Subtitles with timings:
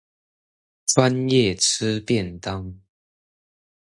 [0.87, 2.79] 專業吃便當